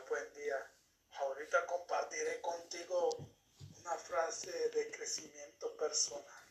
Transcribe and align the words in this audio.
Buen 0.00 0.32
día. 0.32 0.72
Ahorita 1.18 1.66
compartiré 1.66 2.40
contigo 2.40 3.10
una 3.76 3.94
frase 3.98 4.50
de 4.70 4.90
crecimiento 4.90 5.76
personal. 5.76 6.44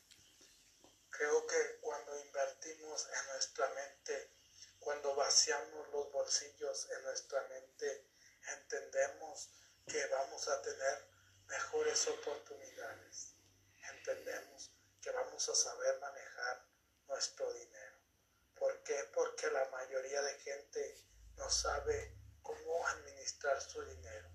Creo 1.10 1.48
que 1.48 1.80
cuando 1.82 2.20
invertimos 2.20 3.08
en 3.08 3.28
nuestra 3.34 3.68
mente, 3.70 4.32
cuando 4.78 5.16
vaciamos 5.16 5.90
los 5.90 6.12
bolsillos 6.12 6.88
en 6.92 7.02
nuestra 7.02 7.42
mente, 7.48 8.12
entendemos 8.60 9.50
que 9.88 10.06
vamos 10.06 10.48
a 10.48 10.62
tener 10.62 11.08
mejores 11.48 12.08
oportunidades. 12.10 13.34
Entendemos 13.90 14.72
que 15.02 15.10
vamos 15.10 15.50
a 15.50 15.56
saber 15.56 16.00
manejar 16.00 16.68
nuestro 17.08 17.52
dinero. 17.54 17.98
¿Por 18.54 18.84
qué? 18.84 19.04
Porque 19.12 19.50
la 19.50 19.68
mayoría 19.70 20.22
de 20.22 20.40
gente 20.42 20.96
no 21.38 21.50
sabe 21.50 22.21
cómo 22.42 22.88
administrar 22.88 23.62
su 23.62 23.84
dinero. 23.84 24.30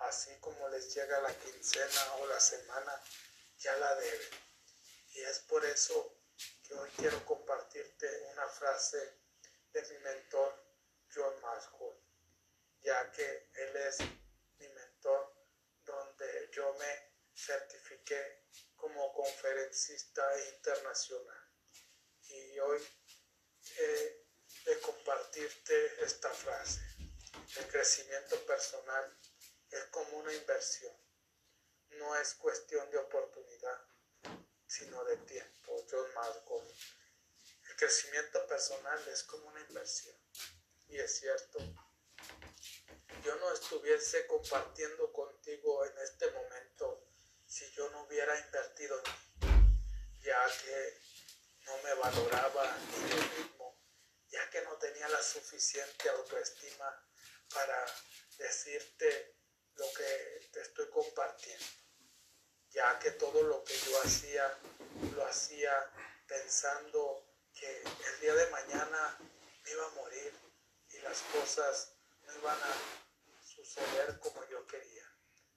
Así 0.00 0.34
como 0.40 0.68
les 0.68 0.94
llega 0.94 1.20
la 1.20 1.34
quincena 1.38 2.14
o 2.16 2.26
la 2.26 2.40
semana, 2.40 3.02
ya 3.58 3.76
la 3.76 3.94
deben. 3.96 4.30
Y 5.12 5.20
es 5.20 5.40
por 5.40 5.64
eso 5.64 6.16
que 6.62 6.74
hoy 6.74 6.90
quiero 6.96 7.24
compartirte 7.26 8.06
una 8.32 8.48
frase 8.48 9.18
de 9.72 9.82
mi 9.82 9.98
mentor, 9.98 10.64
John 11.12 11.40
Maxwell, 11.42 11.96
ya 12.80 13.10
que 13.10 13.50
él 13.54 13.76
es 13.76 13.98
mi 14.58 14.68
mentor 14.68 15.34
donde 15.84 16.50
yo 16.52 16.72
me 16.74 17.10
certifiqué 17.34 18.46
como 18.76 19.12
conferencista 19.12 20.22
internacional. 20.54 21.50
Y 22.22 22.58
hoy 22.60 22.80
he 23.76 24.20
de 24.64 24.80
compartirte 24.80 26.04
esta 26.04 26.30
frase. 26.30 26.89
El 27.56 27.66
crecimiento 27.66 28.36
personal 28.46 29.18
es 29.70 29.84
como 29.86 30.18
una 30.18 30.32
inversión. 30.32 30.96
No 31.98 32.14
es 32.16 32.34
cuestión 32.34 32.88
de 32.92 32.98
oportunidad, 32.98 33.84
sino 34.66 35.02
de 35.04 35.16
tiempo. 35.16 35.84
John 35.90 36.14
Malcolm. 36.14 36.64
El 37.68 37.76
crecimiento 37.76 38.46
personal 38.46 39.08
es 39.08 39.24
como 39.24 39.48
una 39.48 39.60
inversión. 39.62 40.16
Y 40.86 40.98
es 40.98 41.18
cierto, 41.18 41.58
yo 43.24 43.34
no 43.36 43.52
estuviese 43.52 44.28
compartiendo 44.28 45.12
contigo 45.12 45.84
en 45.84 45.98
este 45.98 46.30
momento 46.30 47.04
si 47.46 47.68
yo 47.72 47.90
no 47.90 48.04
hubiera 48.04 48.38
invertido 48.38 48.96
en 48.96 49.58
mí, 49.58 50.20
ya 50.20 50.46
que 50.62 51.00
no 51.62 51.76
me 51.82 51.94
valoraba 51.94 52.78
ni 52.78 53.10
yo 53.10 53.16
mismo, 53.38 53.76
ya 54.28 54.48
que 54.50 54.62
no 54.62 54.76
tenía 54.78 55.08
la 55.08 55.22
suficiente 55.22 56.08
autoestima 56.10 57.09
para 57.54 57.86
decirte 58.38 59.36
lo 59.74 59.86
que 59.92 60.48
te 60.52 60.60
estoy 60.60 60.88
compartiendo, 60.90 61.66
ya 62.70 62.98
que 62.98 63.12
todo 63.12 63.42
lo 63.42 63.64
que 63.64 63.76
yo 63.78 64.00
hacía, 64.02 64.58
lo 65.14 65.26
hacía 65.26 65.92
pensando 66.26 67.26
que 67.54 67.82
el 67.82 68.20
día 68.20 68.34
de 68.34 68.50
mañana 68.50 69.18
me 69.64 69.70
iba 69.70 69.86
a 69.86 69.90
morir 69.90 70.32
y 70.90 70.98
las 70.98 71.20
cosas 71.22 71.94
no 72.22 72.34
iban 72.34 72.58
a 72.62 73.42
suceder 73.42 74.18
como 74.20 74.44
yo 74.48 74.66
quería. 74.66 75.04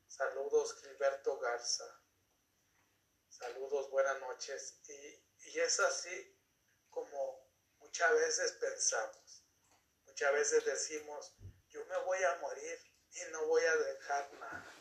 Saludos 0.07 0.75
Gilberto 0.81 1.39
Garza. 1.39 1.85
Saludos, 3.29 3.89
buenas 3.89 4.19
noches. 4.19 4.79
Y, 4.87 5.49
y 5.49 5.59
es 5.59 5.79
así 5.79 6.39
como 6.89 7.49
muchas 7.79 8.11
veces 8.13 8.51
pensamos. 8.53 9.43
Muchas 10.05 10.33
veces 10.33 10.65
decimos, 10.65 11.35
yo 11.73 11.83
me 11.85 11.97
voy 12.03 12.23
a 12.23 12.35
morir 12.35 12.79
y 13.11 13.31
no 13.31 13.47
voy 13.47 13.63
a 13.63 13.75
dejar 13.75 14.31
nada. 14.33 14.75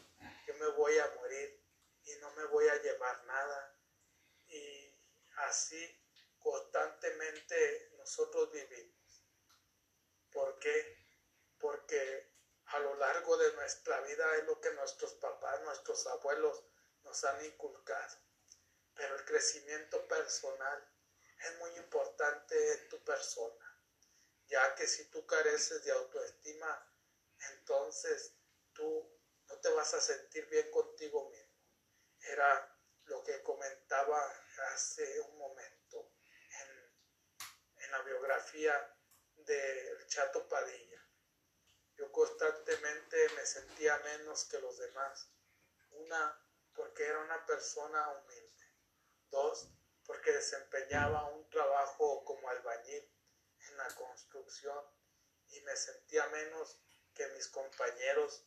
Yo 0.46 0.54
me 0.54 0.68
voy 0.68 0.98
a 0.98 1.10
morir 1.14 1.64
y 2.04 2.14
no 2.16 2.30
me 2.32 2.44
voy 2.46 2.68
a 2.68 2.82
llevar 2.82 3.24
nada. 3.24 3.74
Y 4.48 4.94
así 5.36 5.98
constantemente 6.38 7.92
nosotros 7.96 8.52
vivimos. 8.52 9.24
¿Por 10.30 10.58
qué? 10.58 10.98
Porque 11.58 12.30
a 12.66 12.78
lo 12.80 12.94
largo 12.96 13.38
de 13.38 13.52
nuestra 13.54 14.00
vida 14.02 14.36
es 14.36 14.44
lo 14.44 14.60
que 14.60 14.72
nuestros 14.72 15.14
papás, 15.14 15.62
nuestros 15.62 16.06
abuelos 16.08 16.62
nos 17.04 17.24
han 17.24 17.42
inculcado. 17.44 18.18
Pero 18.94 19.16
el 19.16 19.24
crecimiento 19.24 20.06
personal 20.06 20.90
es 21.38 21.58
muy 21.58 21.70
importante 21.76 22.72
en 22.74 22.88
tu 22.88 23.02
persona 23.02 23.61
ya 24.52 24.74
que 24.74 24.86
si 24.86 25.06
tú 25.06 25.24
careces 25.24 25.82
de 25.82 25.92
autoestima, 25.92 26.86
entonces 27.52 28.34
tú 28.74 29.18
no 29.48 29.58
te 29.60 29.70
vas 29.70 29.94
a 29.94 30.00
sentir 30.00 30.46
bien 30.50 30.70
contigo 30.70 31.30
mismo. 31.30 31.56
Era 32.20 32.78
lo 33.04 33.22
que 33.24 33.42
comentaba 33.42 34.20
hace 34.74 35.20
un 35.20 35.38
momento 35.38 36.12
en, 36.60 37.90
la 37.90 38.02
biografía 38.02 38.94
del 39.36 40.06
Chato 40.06 40.46
Padilla. 40.48 41.02
Yo 41.96 42.12
constantemente 42.12 43.28
me 43.36 43.44
sentía 43.44 43.98
menos 43.98 44.44
que 44.44 44.58
los 44.60 44.78
demás. 44.78 45.30
Una, 45.90 46.42
porque 46.74 47.04
era 47.04 47.18
una 47.20 47.44
persona 47.44 48.08
humilde. 48.10 48.66
Dos, 49.30 49.68
porque 50.04 50.32
desempeñaba 50.32 51.28
un 51.30 51.48
trabajo 51.50 52.24
como 52.24 52.48
albañil 52.48 53.12
en 53.72 53.78
la 53.78 53.88
construcción 53.94 54.78
y 55.48 55.60
me 55.62 55.76
sentía 55.76 56.26
menos 56.28 56.78
que 57.14 57.26
mis 57.28 57.48
compañeros 57.48 58.44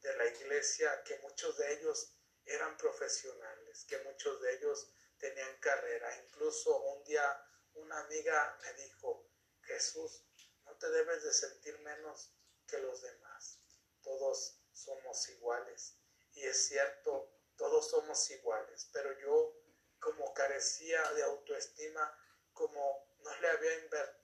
de 0.00 0.16
la 0.16 0.26
iglesia, 0.26 1.02
que 1.04 1.18
muchos 1.18 1.56
de 1.58 1.72
ellos 1.74 2.12
eran 2.44 2.76
profesionales, 2.76 3.84
que 3.88 3.98
muchos 3.98 4.40
de 4.40 4.54
ellos 4.54 4.90
tenían 5.18 5.58
carrera. 5.58 6.16
Incluso 6.24 6.80
un 6.82 7.04
día 7.04 7.44
una 7.74 8.00
amiga 8.00 8.58
me 8.62 8.72
dijo, 8.84 9.28
Jesús, 9.62 10.24
no 10.64 10.76
te 10.78 10.88
debes 10.90 11.22
de 11.22 11.32
sentir 11.32 11.78
menos 11.80 12.32
que 12.66 12.78
los 12.78 13.02
demás. 13.02 13.58
Todos 14.02 14.60
somos 14.72 15.28
iguales. 15.28 15.96
Y 16.32 16.44
es 16.44 16.68
cierto, 16.68 17.32
todos 17.56 17.90
somos 17.90 18.30
iguales. 18.30 18.88
Pero 18.92 19.18
yo, 19.20 19.54
como 20.00 20.32
carecía 20.34 21.02
de 21.12 21.22
autoestima, 21.24 22.16
como 22.52 23.08
no 23.18 23.40
le 23.40 23.48
había 23.48 23.78
invertido 23.78 24.17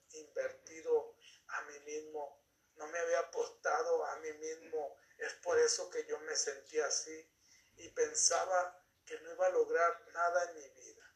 a 1.49 1.63
mí 1.63 1.79
mismo, 1.81 2.43
no 2.77 2.87
me 2.89 2.99
había 2.99 3.21
apostado 3.21 4.05
a 4.05 4.17
mí 4.17 4.33
mismo. 4.33 4.97
Es 5.19 5.35
por 5.35 5.59
eso 5.59 5.89
que 5.91 6.05
yo 6.07 6.19
me 6.21 6.37
sentía 6.37 6.87
así 6.87 7.31
y 7.77 7.89
pensaba 7.91 8.85
que 9.05 9.19
no 9.21 9.33
iba 9.33 9.47
a 9.47 9.51
lograr 9.51 10.07
nada 10.13 10.51
en 10.51 10.55
mi 10.57 10.69
vida. 10.71 11.15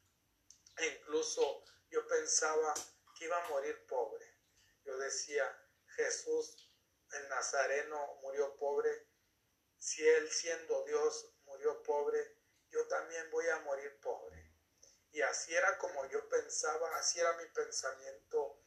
E 0.77 0.87
incluso 0.87 1.65
yo 1.91 2.07
pensaba 2.07 2.75
que 3.17 3.25
iba 3.25 3.45
a 3.45 3.49
morir 3.49 3.87
pobre. 3.87 4.25
Yo 4.85 4.97
decía, 4.99 5.45
Jesús 5.97 6.69
el 7.13 7.29
Nazareno 7.29 8.19
murió 8.23 8.57
pobre. 8.57 9.09
Si 9.79 10.07
él 10.07 10.31
siendo 10.31 10.85
Dios 10.85 11.33
murió 11.47 11.83
pobre, 11.83 12.37
yo 12.69 12.87
también 12.87 13.31
voy 13.31 13.49
a 13.49 13.61
morir 13.61 13.99
pobre. 14.01 14.53
Y 15.11 15.23
así 15.23 15.55
era 15.55 15.79
como 15.79 16.05
yo 16.07 16.29
pensaba, 16.29 16.95
así 16.97 17.19
era 17.19 17.33
mi 17.35 17.47
pensamiento. 17.47 18.58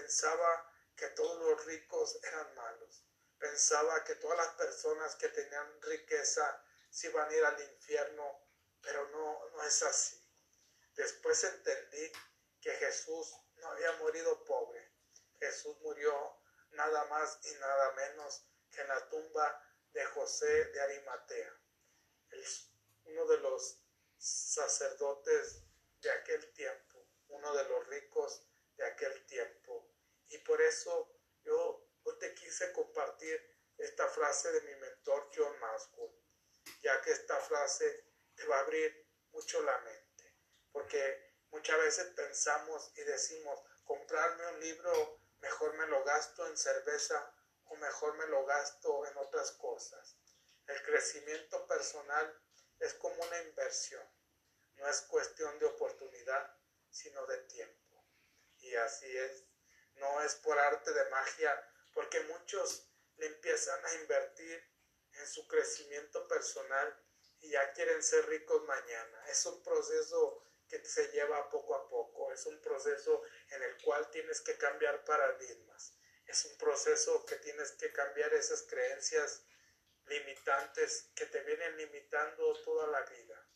Pensaba 0.00 0.70
que 0.94 1.08
todos 1.08 1.42
los 1.42 1.64
ricos 1.64 2.18
eran 2.22 2.54
malos. 2.54 3.02
Pensaba 3.38 4.04
que 4.04 4.14
todas 4.16 4.36
las 4.36 4.54
personas 4.54 5.16
que 5.16 5.30
tenían 5.30 5.80
riqueza 5.80 6.62
iban 7.02 7.26
a 7.26 7.34
ir 7.34 7.42
al 7.42 7.62
infierno, 7.62 8.46
pero 8.82 9.08
no, 9.08 9.48
no 9.48 9.62
es 9.62 9.82
así. 9.84 10.22
Después 10.94 11.42
entendí 11.44 12.12
que 12.60 12.72
Jesús 12.72 13.38
no 13.56 13.68
había 13.68 13.92
morido 13.92 14.44
pobre. 14.44 14.86
Jesús 15.38 15.74
murió 15.80 16.12
nada 16.72 17.06
más 17.06 17.38
y 17.46 17.54
nada 17.54 17.92
menos 17.92 18.44
que 18.70 18.82
en 18.82 18.88
la 18.88 19.08
tumba 19.08 19.62
de 19.94 20.04
José 20.04 20.66
de 20.72 20.80
Arimatea, 20.82 21.58
uno 23.06 23.24
de 23.24 23.38
los 23.38 23.78
sacerdotes 24.18 25.62
de 26.02 26.10
aquel 26.10 26.52
tiempo, 26.52 27.02
uno 27.28 27.54
de 27.54 27.64
los 27.64 27.86
ricos 27.86 28.42
de 28.76 28.84
aquel 28.84 29.24
tiempo. 29.26 29.65
Y 30.28 30.38
por 30.38 30.60
eso 30.60 31.10
yo 31.42 31.88
hoy 32.02 32.18
te 32.18 32.34
quise 32.34 32.72
compartir 32.72 33.40
esta 33.78 34.08
frase 34.08 34.52
de 34.52 34.60
mi 34.62 34.74
mentor 34.76 35.30
John 35.34 35.58
Maxwell, 35.58 36.10
ya 36.80 37.00
que 37.02 37.12
esta 37.12 37.38
frase 37.40 38.04
te 38.34 38.46
va 38.46 38.56
a 38.56 38.60
abrir 38.60 39.06
mucho 39.30 39.62
la 39.62 39.78
mente, 39.78 40.34
porque 40.72 41.34
muchas 41.50 41.78
veces 41.78 42.06
pensamos 42.14 42.92
y 42.96 43.02
decimos, 43.02 43.60
comprarme 43.84 44.46
un 44.48 44.60
libro, 44.60 45.20
mejor 45.40 45.74
me 45.74 45.86
lo 45.86 46.02
gasto 46.04 46.46
en 46.46 46.56
cerveza 46.56 47.34
o 47.64 47.76
mejor 47.76 48.16
me 48.16 48.26
lo 48.26 48.44
gasto 48.46 49.06
en 49.06 49.16
otras 49.18 49.52
cosas. 49.52 50.16
El 50.66 50.82
crecimiento 50.82 51.66
personal 51.66 52.42
es 52.80 52.94
como 52.94 53.22
una 53.22 53.42
inversión 53.42 54.06
no 54.76 54.88
es 54.88 55.00
cuestión 55.02 55.58
de 55.58 55.66
oportunidad, 55.66 56.54
sino 56.90 57.26
de 57.26 57.38
tiempo. 57.44 58.04
Y 58.58 58.74
así 58.74 59.16
es. 59.16 59.44
No 59.96 60.22
es 60.22 60.34
por 60.36 60.58
arte 60.58 60.92
de 60.92 61.10
magia, 61.10 61.70
porque 61.94 62.20
muchos 62.20 62.88
le 63.16 63.26
empiezan 63.26 63.84
a 63.84 63.94
invertir 63.94 64.62
en 65.12 65.26
su 65.26 65.46
crecimiento 65.48 66.26
personal 66.28 66.94
y 67.40 67.50
ya 67.50 67.72
quieren 67.72 68.02
ser 68.02 68.26
ricos 68.26 68.62
mañana. 68.64 69.26
Es 69.28 69.44
un 69.46 69.62
proceso 69.62 70.42
que 70.68 70.84
se 70.84 71.08
lleva 71.08 71.48
poco 71.48 71.74
a 71.74 71.88
poco, 71.88 72.32
es 72.32 72.44
un 72.46 72.60
proceso 72.60 73.22
en 73.50 73.62
el 73.62 73.76
cual 73.82 74.10
tienes 74.10 74.40
que 74.40 74.56
cambiar 74.56 75.04
paradigmas, 75.04 75.94
es 76.26 76.44
un 76.44 76.58
proceso 76.58 77.24
que 77.24 77.36
tienes 77.36 77.72
que 77.72 77.92
cambiar 77.92 78.34
esas 78.34 78.62
creencias 78.62 79.44
limitantes 80.06 81.10
que 81.14 81.26
te 81.26 81.40
vienen 81.42 81.76
limitando 81.76 82.52
toda 82.62 82.86
la 82.88 83.00
vida, 83.02 83.48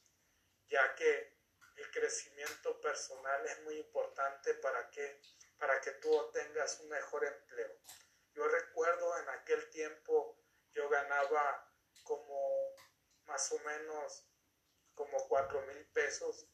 ya 0.68 0.94
que 0.94 1.36
el 1.76 1.90
crecimiento 1.90 2.80
personal 2.80 3.46
es 3.46 3.60
muy 3.62 3.76
importante 3.78 4.54
para 4.54 4.90
que, 4.90 5.20
para 5.60 5.78
que 5.82 5.92
tú 5.92 6.12
obtengas 6.12 6.80
un 6.80 6.88
mejor 6.88 7.24
empleo. 7.24 7.78
Yo 8.32 8.48
recuerdo 8.48 9.18
en 9.18 9.28
aquel 9.28 9.68
tiempo 9.68 10.38
yo 10.72 10.88
ganaba 10.88 11.70
como 12.02 12.74
más 13.26 13.52
o 13.52 13.58
menos 13.58 14.24
como 14.94 15.28
cuatro 15.28 15.60
mil 15.66 15.86
pesos 15.92 16.48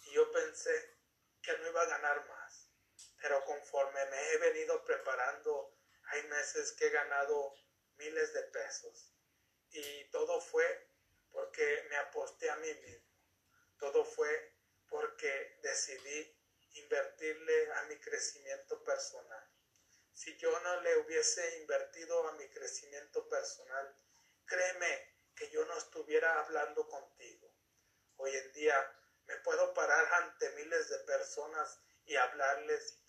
y 0.00 0.12
yo 0.14 0.30
pensé 0.32 0.98
que 1.40 1.56
no 1.58 1.68
iba 1.68 1.82
a 1.82 1.86
ganar 1.86 2.26
más. 2.26 2.70
Pero 3.20 3.44
conforme 3.44 4.04
me 4.06 4.32
he 4.32 4.38
venido 4.38 4.84
preparando, 4.84 5.78
hay 6.06 6.22
meses 6.24 6.72
que 6.72 6.88
he 6.88 6.90
ganado 6.90 7.54
miles 7.96 8.34
de 8.34 8.42
pesos. 8.44 9.12
Y 9.70 10.10
todo 10.10 10.40
fue 10.40 10.90
porque 11.30 11.86
me 11.88 11.96
aposté 11.96 12.50
a 12.50 12.56
mí 12.56 12.74
mismo. 12.74 13.08
Todo 13.78 14.04
fue 14.04 14.54
porque 14.88 15.58
decidí 15.62 16.43
invertirle 16.74 17.72
a 17.72 17.82
mi 17.84 17.98
crecimiento 17.98 18.82
personal. 18.84 19.50
Si 20.12 20.36
yo 20.36 20.58
no 20.60 20.80
le 20.80 20.98
hubiese 20.98 21.58
invertido 21.58 22.28
a 22.28 22.32
mi 22.32 22.48
crecimiento 22.50 23.28
personal, 23.28 23.96
créeme 24.46 25.14
que 25.34 25.50
yo 25.50 25.64
no 25.64 25.76
estuviera 25.76 26.40
hablando 26.40 26.88
contigo. 26.88 27.52
Hoy 28.16 28.34
en 28.34 28.52
día 28.52 29.00
me 29.26 29.36
puedo 29.38 29.74
parar 29.74 30.06
ante 30.22 30.50
miles 30.50 30.88
de 30.88 30.98
personas 30.98 31.80
y 32.04 32.16
hablarles, 32.16 33.00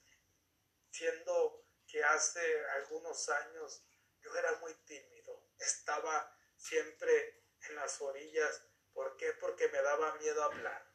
siendo 0.90 1.68
que 1.88 2.04
hace 2.04 2.66
algunos 2.70 3.30
años 3.30 3.84
yo 4.22 4.36
era 4.36 4.54
muy 4.58 4.74
tímido, 4.86 5.52
estaba 5.60 6.36
siempre 6.56 7.44
en 7.70 7.76
las 7.76 8.02
orillas. 8.02 8.62
¿Por 8.94 9.16
qué? 9.18 9.34
Porque 9.34 9.68
me 9.70 9.82
daba 9.82 10.16
miedo 10.16 10.42
hablar, 10.42 10.92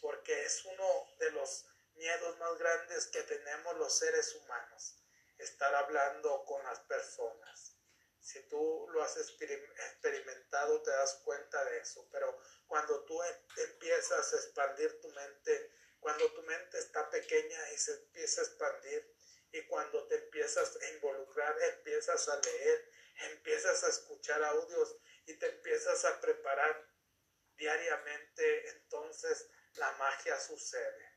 porque 0.00 0.44
es 0.44 0.64
uno 0.64 1.16
de 1.18 1.32
los 1.32 1.66
miedos 2.00 2.38
más 2.38 2.58
grandes 2.58 3.08
que 3.08 3.22
tenemos 3.24 3.76
los 3.76 3.98
seres 3.98 4.34
humanos, 4.34 4.96
estar 5.36 5.74
hablando 5.74 6.46
con 6.46 6.64
las 6.64 6.80
personas. 6.80 7.76
Si 8.18 8.40
tú 8.48 8.88
lo 8.90 9.02
has 9.02 9.18
experimentado, 9.18 10.82
te 10.82 10.90
das 10.90 11.20
cuenta 11.24 11.62
de 11.66 11.78
eso. 11.78 12.08
Pero 12.10 12.38
cuando 12.66 13.04
tú 13.04 13.22
em, 13.22 13.34
empiezas 13.68 14.32
a 14.32 14.36
expandir 14.36 14.98
tu 15.00 15.10
mente, 15.10 15.72
cuando 15.98 16.32
tu 16.32 16.42
mente 16.42 16.78
está 16.78 17.10
pequeña 17.10 17.70
y 17.72 17.76
se 17.76 17.92
empieza 17.92 18.40
a 18.40 18.44
expandir, 18.44 19.14
y 19.52 19.62
cuando 19.66 20.06
te 20.06 20.16
empiezas 20.16 20.76
a 20.80 20.88
involucrar, 20.94 21.54
empiezas 21.62 22.28
a 22.28 22.40
leer, 22.40 22.90
empiezas 23.32 23.84
a 23.84 23.88
escuchar 23.88 24.42
audios 24.42 24.96
y 25.26 25.34
te 25.34 25.48
empiezas 25.48 26.04
a 26.06 26.18
preparar 26.18 26.88
diariamente, 27.56 28.70
entonces 28.70 29.50
la 29.74 29.92
magia 29.92 30.38
sucede. 30.40 31.09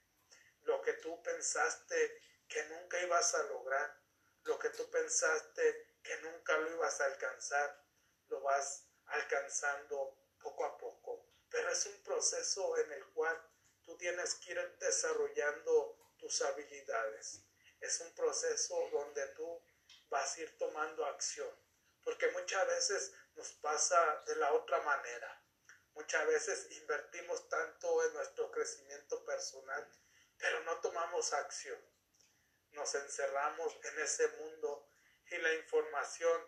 Lo 0.64 0.82
que 0.82 0.94
tú 0.94 1.22
pensaste 1.22 2.22
que 2.48 2.64
nunca 2.66 3.02
ibas 3.02 3.34
a 3.36 3.44
lograr, 3.44 4.02
lo 4.44 4.60
que 4.60 4.70
tú 4.70 4.90
pensaste 4.90 5.98
que 6.04 6.18
nunca 6.18 6.58
lo 6.58 6.72
ibas 6.72 7.00
a 7.02 7.06
alcanzar, 7.06 7.84
lo 8.28 8.42
vas 8.42 8.88
alcanzando 9.08 10.18
poco 10.42 10.66
a 10.66 10.78
poco. 10.78 11.26
Pero 11.50 11.70
es 11.70 11.86
un 11.86 12.04
proceso 12.04 12.78
en 12.78 12.92
el 12.92 13.06
cual 13.14 13.40
tú 13.84 13.98
tienes 13.98 14.36
que 14.36 14.52
ir 14.52 14.78
desarrollando 14.80 15.98
tus 16.18 16.42
habilidades. 16.42 17.44
Es 17.80 18.00
un 18.00 18.14
proceso 18.16 18.90
donde 18.92 19.28
tú 19.30 19.62
vas 20.10 20.38
a 20.38 20.42
ir 20.42 20.58
tomando 20.58 21.06
acción. 21.06 21.50
Porque 22.04 22.28
muchas 22.32 22.68
veces 22.68 23.14
nos 23.36 23.52
pasa 23.54 24.24
de 24.28 24.36
la 24.36 24.54
otra 24.54 24.82
manera. 24.82 25.42
Muchas 25.94 26.26
veces 26.28 26.72
invertimos 26.72 27.48
tanto 27.50 28.04
en 28.06 28.14
nuestro 28.14 28.52
crecimiento 28.52 29.24
personal, 29.26 29.88
pero 30.44 30.60
no 30.66 30.78
tomamos 30.82 31.32
acción. 31.32 31.80
Nos 32.72 32.94
encerramos 32.96 33.80
en 33.86 34.00
ese 34.00 34.28
mundo 34.28 34.90
y 35.28 35.38
la 35.38 35.54
información 35.54 36.46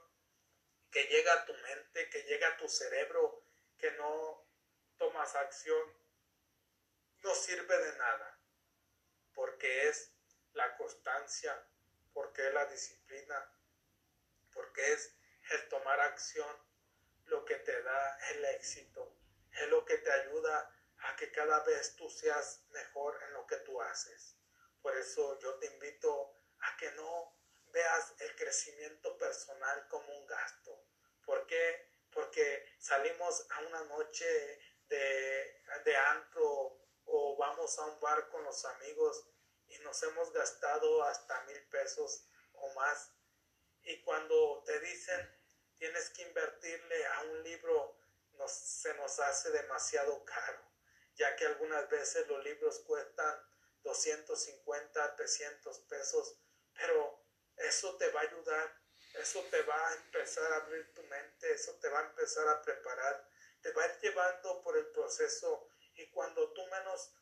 que 0.92 1.06
llega 1.06 1.32
a 1.32 1.46
tu 1.46 1.54
mente, 1.54 2.10
que 2.10 2.24
llega 2.24 2.50
a 2.50 2.58
tu 2.58 2.68
cerebro, 2.68 3.46
que 3.78 3.92
no 3.92 4.46
tomas 4.98 5.34
acción, 5.36 5.98
no 7.24 7.34
sirve 7.36 7.78
de 7.78 7.98
nada, 7.98 8.38
porque 9.34 9.88
es 9.88 10.12
la 10.52 10.76
constancia, 10.76 11.66
porque 12.12 12.50
es 12.50 12.54
la 12.54 12.66
disciplina, 12.66 13.50
porque 14.52 14.92
es 14.92 15.16
el 15.52 15.70
tomar 15.70 16.02
acción 16.02 16.54
lo 17.28 17.46
que 17.46 17.56
te 17.56 17.82
da 17.82 18.18
el 18.32 18.44
éxito, 18.44 19.16
es 19.54 19.70
lo 19.70 19.86
que 19.86 20.00
te 20.00 20.12
ayuda 20.12 20.70
a 21.00 21.16
que 21.16 21.32
cada 21.32 21.64
vez 21.64 21.96
tú 21.96 22.10
seas 22.10 22.62
mejor 22.72 23.22
en 23.24 23.35
haces. 23.96 24.36
Por 24.82 24.96
eso 24.98 25.40
yo 25.40 25.56
te 25.56 25.68
invito 25.68 26.36
a 26.60 26.78
que 26.78 26.92
no 26.92 27.34
veas 27.72 28.14
el 28.20 28.36
crecimiento 28.36 29.18
personal 29.18 29.88
como 29.88 30.14
un 30.20 30.28
gasto. 30.28 30.86
¿Por 31.26 31.48
qué? 31.48 31.90
Porque 32.12 32.76
salimos 32.78 33.48
a 33.52 33.62
una 33.62 33.84
noche 33.86 34.26
de, 34.88 35.64
de 35.84 35.96
antro 35.96 36.78
o 37.06 37.38
vamos 37.38 37.80
a 37.80 37.86
un 37.86 38.00
bar 38.00 38.28
con 38.30 38.44
los 38.44 38.66
amigos 38.66 39.28
y 39.68 39.80
nos 39.80 40.02
hemos 40.04 40.32
gastado 40.32 41.04
hasta 41.04 41.42
mil 41.44 41.62
pesos 41.70 42.28
o 42.54 42.74
más. 42.74 43.12
Y 43.84 44.02
cuando 44.04 44.64
te 44.66 44.80
dicen 44.82 45.42
tienes 45.78 46.10
que 46.10 46.24
invertirle 46.24 47.06
a 47.06 47.22
un 47.24 47.44
libro, 47.44 47.98
nos, 48.34 48.52
se 48.52 48.94
nos 48.96 49.20
hace 49.20 49.52
demasiado 49.52 50.24
caro, 50.26 50.62
ya 51.16 51.36
que 51.36 51.46
algunas 51.46 51.90
veces 51.90 52.28
los 52.28 52.44
libros 52.44 52.80
cuestan 52.88 53.55
250, 53.86 55.16
300 55.16 55.80
pesos, 55.82 56.38
pero 56.74 57.24
eso 57.56 57.96
te 57.98 58.10
va 58.10 58.22
a 58.22 58.24
ayudar, 58.24 58.82
eso 59.14 59.42
te 59.50 59.62
va 59.62 59.88
a 59.88 59.94
empezar 59.94 60.52
a 60.52 60.58
abrir 60.58 60.94
tu 60.94 61.04
mente, 61.04 61.54
eso 61.54 61.74
te 61.80 61.88
va 61.90 62.00
a 62.00 62.10
empezar 62.10 62.48
a 62.50 62.62
preparar, 62.62 63.30
te 63.62 63.72
va 63.72 63.84
a 63.84 63.86
ir 63.86 64.00
llevando 64.02 64.62
por 64.62 64.76
el 64.78 64.88
proceso. 64.88 65.70
Y 65.94 66.10
cuando 66.10 66.52
tú 66.52 66.66
menos 66.68 67.14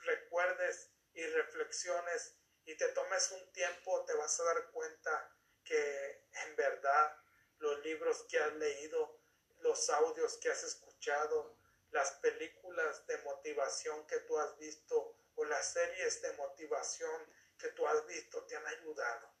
recuerdes 0.00 0.90
y 1.12 1.26
reflexiones 1.26 2.36
y 2.64 2.76
te 2.76 2.88
tomes 2.88 3.30
un 3.32 3.52
tiempo, 3.52 4.04
te 4.06 4.14
vas 4.14 4.38
a 4.40 4.44
dar 4.44 4.70
cuenta 4.70 5.36
que 5.64 6.28
en 6.44 6.56
verdad 6.56 7.16
los 7.58 7.80
libros 7.84 8.24
que 8.28 8.38
has 8.38 8.52
leído, 8.54 9.20
los 9.60 9.90
audios 9.90 10.38
que 10.38 10.48
has 10.48 10.62
escuchado, 10.62 11.58
las 11.90 12.12
películas 12.12 13.06
de 13.06 13.18
motivación 13.18 14.06
que 14.06 14.20
tú 14.20 14.38
has 14.38 14.56
visto 14.58 15.16
o 15.36 15.44
las 15.44 15.72
series 15.72 16.20
de 16.22 16.32
motivación 16.34 17.32
que 17.58 17.68
tú 17.68 17.86
has 17.86 18.04
visto 18.06 18.44
te 18.44 18.56
han 18.56 18.66
ayudado. 18.66 19.34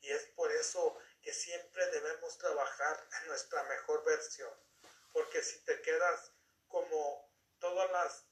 Y 0.00 0.10
es 0.10 0.24
por 0.28 0.50
eso 0.50 0.96
que 1.22 1.32
siempre 1.32 1.86
debemos 1.90 2.38
trabajar 2.38 3.08
en 3.20 3.28
nuestra 3.28 3.62
mejor 3.64 4.04
versión. 4.04 4.52
Porque 5.12 5.42
si 5.42 5.62
te 5.64 5.80
quedas 5.82 6.32
como 6.68 7.30
todas 7.58 7.90
las 7.90 8.24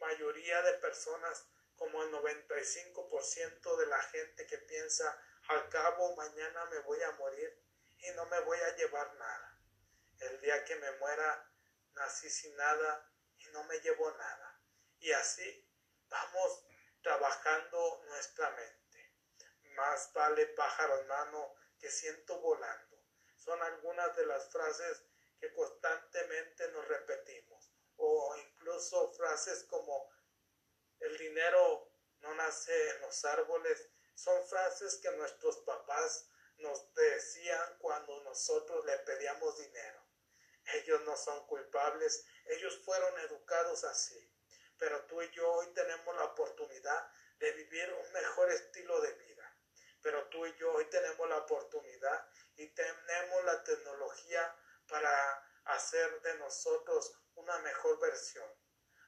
mayoría 0.00 0.60
de 0.62 0.74
personas, 0.74 1.46
como 1.76 2.02
el 2.02 2.12
95% 2.12 3.76
de 3.76 3.86
la 3.86 4.02
gente 4.02 4.46
que 4.46 4.58
piensa, 4.58 5.16
al 5.48 5.68
cabo 5.68 6.14
mañana 6.16 6.64
me 6.66 6.78
voy 6.80 7.00
a 7.02 7.12
morir 7.12 7.62
y 7.98 8.10
no 8.10 8.26
me 8.26 8.40
voy 8.40 8.58
a 8.58 8.76
llevar 8.76 9.14
nada. 9.14 9.58
El 10.20 10.40
día 10.40 10.64
que 10.64 10.76
me 10.76 10.90
muera, 10.98 11.50
nací 11.94 12.28
sin 12.28 12.54
nada 12.56 13.10
y 13.38 13.46
no 13.48 13.64
me 13.64 13.78
llevo 13.80 14.10
nada. 14.12 14.60
Y 14.98 15.12
así 15.12 15.71
vamos 16.12 16.64
trabajando 17.02 18.02
nuestra 18.06 18.50
mente. 18.50 19.14
Más 19.74 20.12
vale 20.12 20.46
pájaro 20.48 21.00
en 21.00 21.08
mano 21.08 21.54
que 21.78 21.90
siento 21.90 22.38
volando. 22.40 23.02
Son 23.36 23.60
algunas 23.62 24.14
de 24.16 24.26
las 24.26 24.50
frases 24.52 25.04
que 25.40 25.52
constantemente 25.54 26.68
nos 26.68 26.86
repetimos. 26.86 27.72
O 27.96 28.36
incluso 28.36 29.12
frases 29.14 29.64
como 29.64 30.10
el 31.00 31.16
dinero 31.18 31.90
no 32.20 32.34
nace 32.34 32.90
en 32.90 33.00
los 33.00 33.24
árboles. 33.24 33.88
Son 34.14 34.46
frases 34.46 35.00
que 35.02 35.10
nuestros 35.12 35.56
papás 35.60 36.28
nos 36.58 36.94
decían 36.94 37.78
cuando 37.78 38.22
nosotros 38.22 38.84
le 38.84 38.98
pedíamos 38.98 39.58
dinero. 39.58 40.06
Ellos 40.74 41.00
no 41.02 41.16
son 41.16 41.44
culpables, 41.46 42.24
ellos 42.46 42.80
fueron 42.84 43.18
educados 43.20 43.82
así. 43.84 44.31
Pero 44.82 45.00
tú 45.06 45.22
y 45.22 45.30
yo 45.30 45.48
hoy 45.48 45.72
tenemos 45.74 46.12
la 46.16 46.24
oportunidad 46.24 47.08
de 47.38 47.52
vivir 47.52 47.88
un 47.92 48.12
mejor 48.12 48.50
estilo 48.50 49.00
de 49.00 49.12
vida. 49.12 49.56
pero 50.02 50.26
tú 50.28 50.44
y 50.44 50.56
yo 50.56 50.72
hoy 50.72 50.86
tenemos 50.86 51.28
la 51.28 51.38
oportunidad 51.38 52.28
y 52.56 52.66
tenemos 52.74 53.44
la 53.44 53.62
tecnología 53.62 54.56
para 54.88 55.48
hacer 55.66 56.20
de 56.22 56.34
nosotros 56.38 57.14
una 57.36 57.56
mejor 57.60 58.00
versión, 58.00 58.52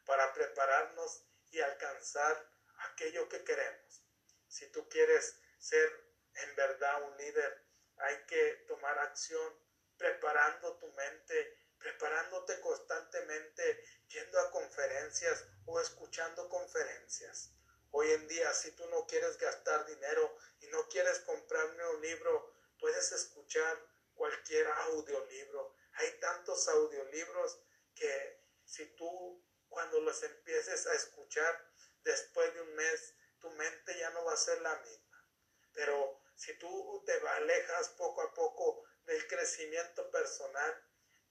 para 0.05 0.33
prepararnos 0.33 1.27
y 1.51 1.61
alcanzar 1.61 2.49
aquello 2.91 3.29
que 3.29 3.43
queremos. 3.43 4.07
Si 4.47 4.71
tú 4.71 4.89
quieres 4.89 5.41
ser 5.59 5.91
en 6.35 6.55
verdad 6.55 7.03
un 7.03 7.17
líder, 7.17 7.67
hay 7.97 8.25
que 8.27 8.65
tomar 8.69 8.97
acción 9.01 9.53
preparando 9.97 10.79
tu 10.79 10.93
mente, 10.93 11.64
preparándote 11.85 12.59
constantemente, 12.61 13.85
yendo 14.09 14.41
a 14.41 14.51
conferencias 14.51 15.45
o 15.67 15.79
escuchando 15.79 16.49
conferencias. 16.49 17.51
Hoy 17.91 18.11
en 18.11 18.27
día, 18.27 18.51
si 18.55 18.71
tú 18.71 18.87
no 18.89 19.07
quieres 19.07 19.37
gastar 19.37 19.85
dinero 19.85 20.35
y 20.61 20.67
no 20.69 20.89
quieres 20.89 21.19
comprarme 21.21 21.87
un 21.89 22.01
libro, 22.01 22.55
puedes 22.81 23.13
escuchar 23.13 23.79
cualquier 24.15 24.67
audiolibro. 24.67 25.77
Hay 25.97 26.11
tantos 26.21 26.67
audiolibros 26.69 27.61
que 27.95 28.41
si 28.65 28.87
tú 28.97 29.45
cuando 29.69 30.01
los 30.01 30.23
empieces 30.23 30.87
a 30.87 30.95
escuchar 30.95 31.71
después 32.03 32.55
de 32.55 32.63
un 32.63 32.75
mes, 32.77 33.15
tu 33.41 33.51
mente 33.51 33.99
ya 33.99 34.09
no 34.11 34.25
va 34.25 34.33
a 34.33 34.39
ser 34.39 34.59
la 34.63 34.75
misma. 34.77 35.29
Pero 35.75 36.23
si 36.35 36.55
tú 36.55 37.03
te 37.05 37.13
alejas 37.13 37.91
poco 37.91 38.23
a 38.23 38.33
poco 38.33 38.85
del 39.05 39.27
crecimiento 39.29 40.11
personal, 40.11 40.83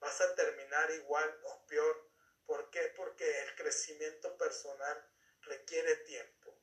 vas 0.04 0.20
a 0.20 0.36
terminar 0.36 0.92
igual 0.92 1.40
o 1.46 1.66
peor. 1.66 2.10
¿Por 2.46 2.70
qué? 2.70 2.94
Porque 2.96 3.26
el 3.44 3.56
crecimiento 3.56 4.38
personal 4.38 5.10
requiere 5.42 5.96
tiempo, 5.98 6.62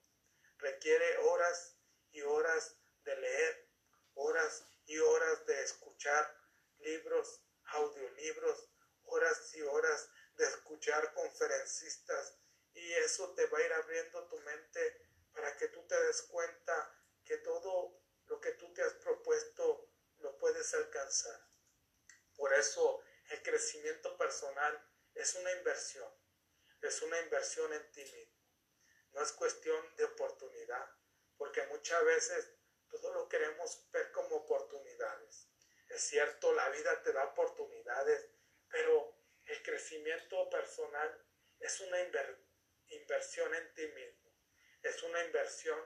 requiere 0.58 1.16
horas 1.18 1.74
y 2.10 2.20
horas 2.20 2.76
de 3.02 3.16
leer, 3.16 3.68
horas 4.14 4.64
y 4.84 4.98
horas 4.98 5.46
de 5.46 5.62
escuchar 5.62 6.36
libros, 6.80 7.42
audiolibros, 7.64 8.68
horas 9.04 9.54
y 9.54 9.62
horas 9.62 10.10
de 10.36 10.44
escuchar 10.44 11.14
conferencistas 11.14 12.36
y 12.74 12.92
eso 12.92 13.32
te 13.34 13.46
va 13.46 13.58
a 13.58 13.62
ir 13.62 13.72
abriendo 13.72 14.28
tu 14.28 14.38
mente 14.40 15.08
para 15.32 15.56
que 15.56 15.68
tú 15.68 15.86
te 15.86 15.98
des 16.04 16.22
cuenta 16.22 16.94
que 17.24 17.38
todo 17.38 18.02
lo 18.26 18.40
que 18.40 18.52
tú 18.52 18.72
te 18.74 18.82
has 18.82 18.94
propuesto 18.94 19.88
lo 20.18 20.36
puedes 20.36 20.74
alcanzar. 20.74 21.40
Por 22.36 22.52
eso 22.54 22.99
crecimiento 23.60 24.16
personal 24.16 24.82
es 25.14 25.34
una 25.34 25.52
inversión, 25.52 26.10
es 26.80 27.02
una 27.02 27.20
inversión 27.20 27.70
en 27.74 27.92
ti 27.92 28.00
mismo. 28.00 28.40
No 29.12 29.20
es 29.20 29.32
cuestión 29.32 29.96
de 29.96 30.04
oportunidad, 30.04 30.90
porque 31.36 31.66
muchas 31.66 32.02
veces 32.06 32.54
todo 32.88 33.12
lo 33.12 33.28
queremos 33.28 33.86
ver 33.90 34.10
como 34.12 34.36
oportunidades. 34.36 35.46
Es 35.90 36.00
cierto, 36.00 36.54
la 36.54 36.70
vida 36.70 37.02
te 37.02 37.12
da 37.12 37.24
oportunidades, 37.24 38.30
pero 38.70 39.14
el 39.44 39.62
crecimiento 39.62 40.48
personal 40.48 41.22
es 41.58 41.80
una 41.80 42.00
inversión 42.88 43.54
en 43.54 43.74
ti 43.74 43.86
mismo. 43.88 44.32
Es 44.82 45.02
una 45.02 45.22
inversión 45.22 45.78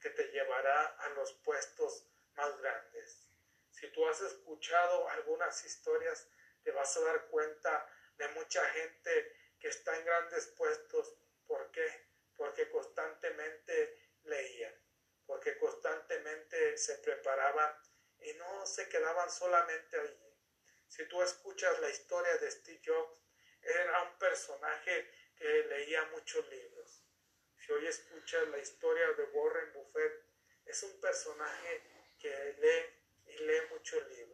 que 0.00 0.10
te 0.10 0.24
llevará 0.32 0.86
a 0.86 1.08
los 1.10 1.34
puestos 1.44 2.04
más 2.34 2.58
grandes. 2.58 3.28
Si 3.70 3.92
tú 3.92 4.08
has 4.08 4.20
escuchado 4.22 5.08
algunas 5.08 5.64
historias, 5.64 6.26
te 6.62 6.70
vas 6.70 6.96
a 6.96 7.00
dar 7.00 7.26
cuenta 7.28 7.86
de 8.16 8.28
mucha 8.28 8.64
gente 8.70 9.54
que 9.58 9.68
está 9.68 9.96
en 9.96 10.04
grandes 10.04 10.46
puestos. 10.48 11.14
¿Por 11.46 11.70
qué? 11.70 12.08
Porque 12.36 12.68
constantemente 12.70 13.98
leían, 14.24 14.74
porque 15.26 15.56
constantemente 15.58 16.76
se 16.76 16.98
preparaban 16.98 17.74
y 18.20 18.32
no 18.34 18.66
se 18.66 18.88
quedaban 18.88 19.30
solamente 19.30 19.98
allí. 19.98 20.36
Si 20.88 21.06
tú 21.06 21.22
escuchas 21.22 21.78
la 21.80 21.88
historia 21.88 22.36
de 22.38 22.50
Steve 22.50 22.80
Jobs, 22.84 23.22
era 23.62 24.02
un 24.02 24.18
personaje 24.18 25.08
que 25.36 25.64
leía 25.64 26.04
muchos 26.06 26.46
libros. 26.48 27.04
Si 27.56 27.72
hoy 27.72 27.86
escuchas 27.86 28.48
la 28.48 28.58
historia 28.58 29.12
de 29.12 29.24
Warren 29.24 29.72
Buffett, 29.72 30.24
es 30.66 30.82
un 30.82 31.00
personaje 31.00 31.82
que 32.18 32.56
lee 32.58 33.32
y 33.32 33.38
lee 33.38 33.60
muchos 33.70 34.06
libros. 34.08 34.31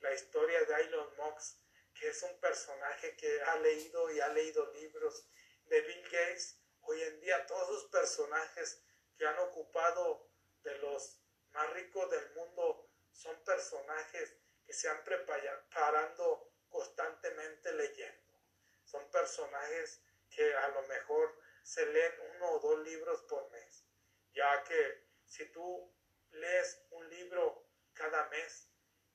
La 0.00 0.14
historia 0.14 0.64
de 0.64 0.74
Elon 0.82 1.14
Musk, 1.16 1.58
que 1.94 2.08
es 2.08 2.22
un 2.22 2.40
personaje 2.40 3.14
que 3.16 3.42
ha 3.42 3.56
leído 3.56 4.10
y 4.10 4.20
ha 4.20 4.28
leído 4.28 4.72
libros. 4.72 5.26
De 5.66 5.80
Bill 5.82 6.02
Gates, 6.04 6.58
hoy 6.80 7.02
en 7.02 7.20
día 7.20 7.46
todos 7.46 7.68
los 7.70 7.84
personajes 7.90 8.82
que 9.16 9.26
han 9.26 9.38
ocupado 9.38 10.30
de 10.62 10.76
los 10.78 11.20
más 11.52 11.70
ricos 11.74 12.10
del 12.10 12.34
mundo 12.34 12.90
son 13.12 13.44
personajes 13.44 14.36
que 14.64 14.72
se 14.72 14.88
han 14.88 15.04
preparando 15.04 16.50
constantemente 16.70 17.72
leyendo. 17.72 18.40
Son 18.84 19.10
personajes 19.10 20.00
que 20.30 20.54
a 20.54 20.68
lo 20.68 20.82
mejor 20.82 21.38
se 21.62 21.84
leen 21.84 22.14
uno 22.36 22.52
o 22.52 22.58
dos 22.60 22.78
libros 22.80 23.22
por 23.24 23.50
mes, 23.50 23.84
ya 24.32 24.64
que 24.64 25.04
si 25.26 25.44
tú 25.52 25.94
lees 26.30 26.86
un 26.90 27.08
libro 27.10 27.66
cada 27.92 28.28
mes, 28.30 28.69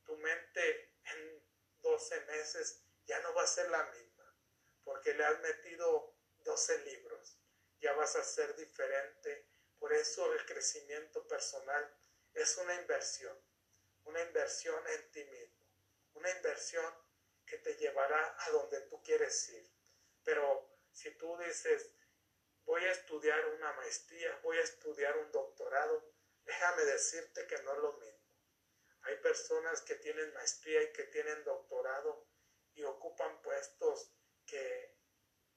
tu 0.05 0.15
mente 0.17 0.93
en 1.03 1.43
12 1.81 2.21
meses 2.21 2.83
ya 3.05 3.19
no 3.21 3.33
va 3.33 3.43
a 3.43 3.47
ser 3.47 3.69
la 3.69 3.83
misma, 3.91 4.35
porque 4.83 5.13
le 5.13 5.25
has 5.25 5.39
metido 5.41 6.15
12 6.39 6.79
libros, 6.79 7.39
ya 7.79 7.93
vas 7.93 8.15
a 8.15 8.23
ser 8.23 8.55
diferente. 8.55 9.47
Por 9.77 9.93
eso 9.93 10.33
el 10.33 10.45
crecimiento 10.45 11.27
personal 11.27 11.95
es 12.33 12.57
una 12.57 12.75
inversión, 12.75 13.37
una 14.05 14.21
inversión 14.21 14.81
en 14.87 15.11
ti 15.11 15.23
mismo, 15.25 15.65
una 16.13 16.29
inversión 16.31 16.93
que 17.45 17.57
te 17.57 17.75
llevará 17.75 18.35
a 18.39 18.49
donde 18.51 18.81
tú 18.81 19.01
quieres 19.03 19.49
ir. 19.49 19.71
Pero 20.23 20.79
si 20.91 21.11
tú 21.17 21.37
dices, 21.37 21.91
voy 22.63 22.83
a 22.83 22.91
estudiar 22.91 23.45
una 23.49 23.73
maestría, 23.73 24.39
voy 24.43 24.57
a 24.57 24.63
estudiar 24.63 25.17
un 25.17 25.31
doctorado, 25.31 26.11
déjame 26.43 26.83
decirte 26.85 27.45
que 27.47 27.61
no 27.63 27.73
es 27.73 27.79
lo 27.79 27.93
mismo. 27.93 28.14
Hay 29.05 29.17
personas 29.17 29.81
que 29.83 29.95
tienen 29.95 30.33
maestría 30.33 30.81
y 30.81 30.91
que 30.91 31.03
tienen 31.05 31.43
doctorado 31.43 32.27
y 32.73 32.83
ocupan 32.83 33.39
puestos 33.43 34.11
que 34.45 34.97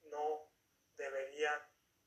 no 0.03 0.53
deberían 0.95 1.59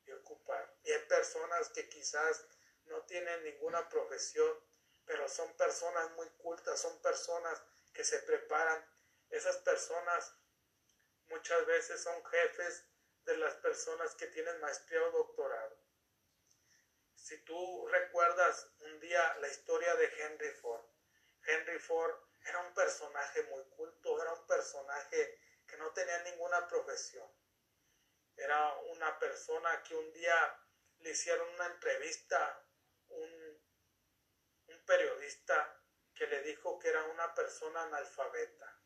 de 0.05 0.15
ocupar. 0.15 0.73
Y 0.85 0.93
hay 0.93 1.05
personas 1.07 1.69
que 1.71 1.89
quizás 1.89 2.45
no 2.85 3.05
tienen 3.07 3.43
ninguna 3.43 3.89
profesión, 3.89 4.57
pero 5.05 5.29
son 5.29 5.57
personas 5.57 6.13
muy 6.13 6.29
cultas, 6.39 6.81
son 6.81 7.01
personas 7.03 7.61
que 7.93 8.05
se 8.05 8.21
preparan. 8.21 8.85
Esas 9.29 9.57
personas 9.59 10.37
muchas 11.27 11.67
veces 11.67 12.03
son 12.03 12.25
jefes 12.27 12.85
de 13.25 13.37
las 13.37 13.55
personas 13.57 14.15
que 14.15 14.29
tienen 14.29 14.61
maestría 14.61 15.03
o 15.03 15.11
doctorado. 15.11 15.77
Si 17.15 17.39
tú 17.45 17.89
recuerdas 17.89 18.71
un 18.81 19.01
día 19.01 19.37
la 19.39 19.49
historia 19.49 19.95
de 19.97 20.07
Henry 20.19 20.51
Ford, 20.61 20.92
Henry 21.47 21.79
Ford 21.79 22.15
era 22.45 22.59
un 22.61 22.75
personaje 22.75 23.43
muy 23.45 23.65
culto, 23.71 24.21
era 24.21 24.33
un 24.33 24.47
personaje 24.47 25.39
que 25.67 25.77
no 25.77 25.93
tenía 25.93 26.19
ninguna 26.25 26.67
profesión. 26.67 27.29
Era 28.37 28.75
una 28.91 29.19
persona 29.19 29.83
que 29.83 29.95
un 29.95 30.13
día 30.13 30.59
le 30.99 31.11
hicieron 31.11 31.49
una 31.51 31.67
entrevista, 31.67 32.67
un, 33.09 33.63
un 34.69 34.85
periodista 34.85 35.83
que 36.15 36.27
le 36.27 36.43
dijo 36.43 36.79
que 36.79 36.89
era 36.89 37.05
una 37.05 37.35
persona 37.35 37.83
analfabeta. 37.83 38.81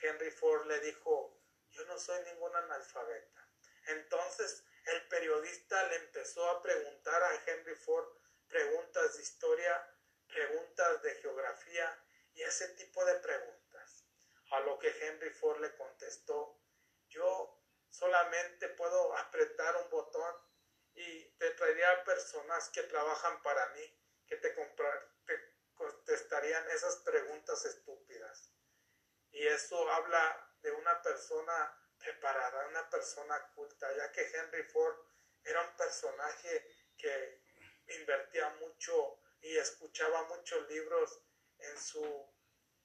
Henry 0.00 0.30
Ford 0.30 0.66
le 0.66 0.80
dijo, 0.80 1.40
yo 1.70 1.84
no 1.86 1.98
soy 1.98 2.22
ningún 2.24 2.54
analfabeta. 2.54 3.48
Entonces 3.86 4.64
el 4.84 5.08
periodista 5.08 5.88
le 5.88 5.96
empezó 5.96 6.48
a 6.50 6.62
preguntar 6.62 7.22
a 7.22 7.42
Henry 7.46 7.74
Ford 7.74 8.06
preguntas 8.48 9.16
de 9.16 9.22
historia 9.22 9.93
preguntas 10.34 11.02
de 11.02 11.14
geografía 11.14 12.04
y 12.34 12.42
ese 12.42 12.68
tipo 12.74 13.04
de 13.04 13.14
preguntas. 13.20 14.04
A 14.50 14.60
lo 14.60 14.78
que 14.78 14.88
Henry 14.88 15.30
Ford 15.30 15.60
le 15.60 15.74
contestó, 15.76 16.60
yo 17.08 17.62
solamente 17.88 18.68
puedo 18.70 19.16
apretar 19.16 19.76
un 19.76 19.90
botón 19.90 20.34
y 20.94 21.24
te 21.38 21.50
traería 21.52 22.04
personas 22.04 22.68
que 22.70 22.82
trabajan 22.82 23.42
para 23.42 23.68
mí, 23.70 24.00
que 24.26 24.36
te, 24.36 24.50
te 24.50 25.54
contestarían 25.74 26.68
esas 26.70 26.96
preguntas 26.98 27.64
estúpidas. 27.64 28.52
Y 29.30 29.46
eso 29.46 29.88
habla 29.90 30.52
de 30.62 30.72
una 30.72 31.00
persona 31.02 31.80
preparada, 31.98 32.66
una 32.66 32.90
persona 32.90 33.52
culta, 33.54 33.92
ya 33.96 34.10
que 34.12 34.22
Henry 34.22 34.64
Ford 34.64 34.96
era 35.44 35.60
un 35.62 35.76
personaje 35.76 36.66
que 36.96 37.42
invertía 37.88 38.48
mucho 38.60 39.23
y 39.44 39.58
escuchaba 39.58 40.24
muchos 40.24 40.66
libros 40.70 41.20
en 41.58 41.78
su 41.78 42.34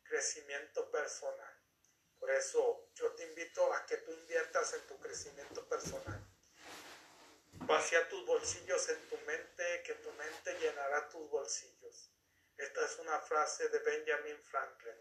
crecimiento 0.03 0.91
personal. 0.91 1.57
Por 2.19 2.29
eso 2.31 2.89
yo 2.95 3.13
te 3.15 3.23
invito 3.23 3.73
a 3.73 3.85
que 3.85 3.97
tú 3.97 4.11
inviertas 4.11 4.73
en 4.73 4.85
tu 4.85 4.99
crecimiento 4.99 5.65
personal. 5.69 6.21
Vacía 7.65 8.09
tus 8.09 8.25
bolsillos 8.25 8.89
en 8.89 9.07
tu 9.07 9.17
mente, 9.19 9.83
que 9.83 9.95
tu 9.95 10.11
mente 10.11 10.59
llenará 10.59 11.07
tus 11.07 11.29
bolsillos. 11.29 12.11
Esta 12.57 12.85
es 12.85 12.99
una 12.99 13.19
frase 13.21 13.69
de 13.69 13.79
Benjamin 13.79 14.43
Franklin, 14.43 14.99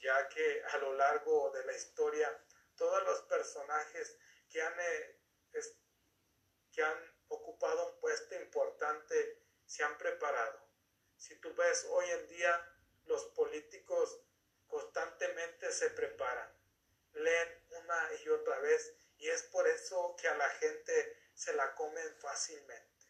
ya 0.00 0.28
que 0.28 0.64
a 0.72 0.78
lo 0.78 0.94
largo 0.94 1.52
de 1.52 1.64
la 1.66 1.72
historia 1.72 2.44
todos 2.74 3.00
los 3.04 3.22
personajes 3.22 4.18
que 4.50 4.60
han, 4.60 4.74
eh, 4.80 5.20
que 6.72 6.82
han 6.82 7.16
ocupado 7.28 7.92
un 7.92 8.00
puesto 8.00 8.34
importante 8.34 9.44
se 9.66 9.84
han 9.84 9.96
preparado. 9.98 10.63
Si 11.34 11.40
tú 11.40 11.52
ves 11.56 11.84
hoy 11.90 12.08
en 12.10 12.28
día, 12.28 12.72
los 13.06 13.24
políticos 13.34 14.20
constantemente 14.68 15.72
se 15.72 15.90
preparan, 15.90 16.48
leen 17.14 17.48
una 17.70 18.08
y 18.24 18.28
otra 18.28 18.56
vez 18.60 18.94
y 19.18 19.28
es 19.28 19.42
por 19.42 19.66
eso 19.66 20.14
que 20.16 20.28
a 20.28 20.36
la 20.36 20.48
gente 20.48 21.18
se 21.34 21.52
la 21.54 21.74
comen 21.74 22.08
fácilmente. 22.20 23.06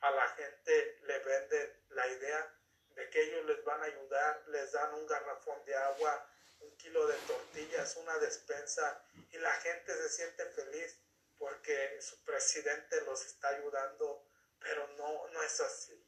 A 0.00 0.10
la 0.12 0.28
gente 0.28 0.98
le 1.02 1.18
venden 1.18 1.84
la 1.90 2.08
idea 2.08 2.54
de 2.94 3.10
que 3.10 3.20
ellos 3.20 3.44
les 3.44 3.62
van 3.64 3.82
a 3.82 3.84
ayudar, 3.84 4.44
les 4.46 4.72
dan 4.72 4.94
un 4.94 5.06
garrafón 5.06 5.62
de 5.66 5.74
agua, 5.74 6.26
un 6.60 6.74
kilo 6.78 7.06
de 7.06 7.18
tortillas, 7.26 7.96
una 7.96 8.16
despensa 8.16 9.04
y 9.30 9.36
la 9.36 9.52
gente 9.60 9.94
se 9.94 10.08
siente 10.08 10.46
feliz 10.52 10.96
porque 11.36 12.00
su 12.00 12.16
presidente 12.24 13.02
los 13.02 13.26
está 13.26 13.48
ayudando, 13.48 14.24
pero 14.58 14.88
no, 14.96 15.28
no 15.28 15.42
es 15.42 15.60
así. 15.60 16.02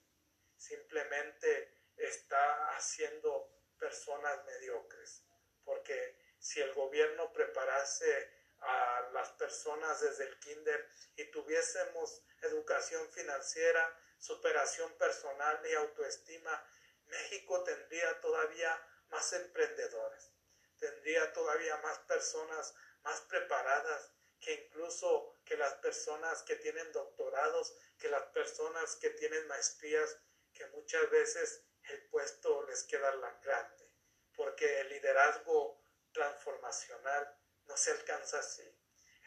Simplemente 0.60 1.72
está 1.96 2.76
haciendo 2.76 3.50
personas 3.78 4.44
mediocres, 4.44 5.24
porque 5.64 6.18
si 6.38 6.60
el 6.60 6.74
gobierno 6.74 7.32
preparase 7.32 8.30
a 8.60 9.08
las 9.14 9.30
personas 9.30 10.02
desde 10.02 10.24
el 10.24 10.38
kinder 10.38 10.86
y 11.16 11.24
tuviésemos 11.30 12.22
educación 12.42 13.10
financiera, 13.10 13.98
superación 14.18 14.92
personal 14.98 15.58
y 15.66 15.72
autoestima, 15.76 16.62
México 17.06 17.64
tendría 17.64 18.20
todavía 18.20 18.86
más 19.08 19.32
emprendedores, 19.32 20.30
tendría 20.78 21.32
todavía 21.32 21.78
más 21.78 21.98
personas 22.00 22.74
más 23.02 23.18
preparadas 23.22 24.10
que 24.40 24.52
incluso 24.52 25.38
que 25.46 25.56
las 25.56 25.72
personas 25.76 26.42
que 26.42 26.56
tienen 26.56 26.92
doctorados, 26.92 27.74
que 27.98 28.10
las 28.10 28.24
personas 28.24 28.96
que 28.96 29.08
tienen 29.10 29.46
maestrías, 29.48 30.18
que 30.60 30.66
muchas 30.76 31.08
veces 31.08 31.64
el 31.84 32.06
puesto 32.08 32.62
les 32.66 32.84
queda 32.84 33.10
grande, 33.42 33.90
porque 34.36 34.80
el 34.80 34.90
liderazgo 34.90 35.82
transformacional 36.12 37.34
no 37.64 37.74
se 37.78 37.92
alcanza 37.92 38.40
así. 38.40 38.68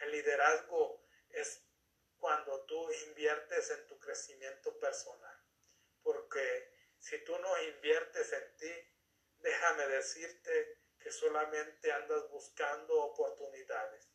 El 0.01 0.11
liderazgo 0.11 1.03
es 1.29 1.59
cuando 2.19 2.65
tú 2.65 2.87
inviertes 3.07 3.71
en 3.71 3.87
tu 3.87 3.99
crecimiento 3.99 4.79
personal, 4.79 5.35
porque 6.03 6.71
si 6.99 7.17
tú 7.23 7.35
no 7.39 7.63
inviertes 7.63 8.31
en 8.31 8.55
ti, 8.57 8.71
déjame 9.39 9.87
decirte 9.87 10.77
que 10.99 11.11
solamente 11.11 11.91
andas 11.91 12.29
buscando 12.29 12.93
oportunidades. 13.05 14.07